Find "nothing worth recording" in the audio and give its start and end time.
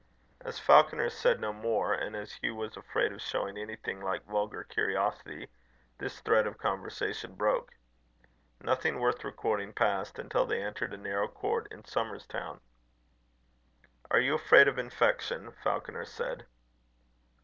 8.59-9.73